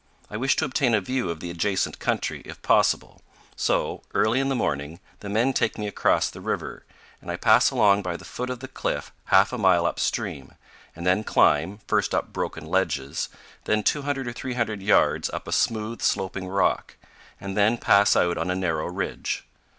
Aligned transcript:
I 0.31 0.35
wish 0.37 0.55
to 0.55 0.65
obtain 0.65 0.95
a 0.95 0.99
view 0.99 1.29
of 1.29 1.41
the 1.41 1.51
adjacent 1.51 1.99
country, 1.99 2.41
if 2.43 2.59
possible; 2.63 3.21
so, 3.55 4.01
early 4.15 4.39
in 4.39 4.49
the 4.49 4.55
morning 4.55 4.99
the 5.19 5.29
men 5.29 5.53
take 5.53 5.77
me 5.77 5.85
across 5.85 6.27
the 6.27 6.41
river, 6.41 6.85
and 7.21 7.29
I 7.29 7.35
pass 7.37 7.69
along 7.69 8.01
by 8.01 8.17
the 8.17 8.25
foot 8.25 8.49
of 8.49 8.61
the 8.61 8.67
cliff 8.67 9.11
half 9.25 9.53
a 9.53 9.59
mile 9.59 9.85
up 9.85 9.99
stream 9.99 10.55
and 10.95 11.05
then 11.05 11.23
climb, 11.23 11.81
first 11.87 12.15
up 12.15 12.33
broken 12.33 12.65
ledges, 12.65 13.29
then 13.65 13.83
200 13.83 14.27
or 14.27 14.33
300 14.33 14.81
yards 14.81 15.29
up 15.29 15.47
a 15.47 15.51
smooth, 15.51 16.01
sloping 16.01 16.47
rock, 16.47 16.95
and 17.39 17.55
then 17.55 17.77
pass 17.77 18.15
out 18.15 18.39
on 18.39 18.49
a 18.49 18.55
narrow 18.55 18.87
ridge. 18.87 19.45